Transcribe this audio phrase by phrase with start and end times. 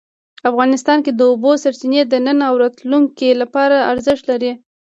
[0.49, 4.51] افغانستان کې د اوبو سرچینې د نن او راتلونکي لپاره ارزښت لري.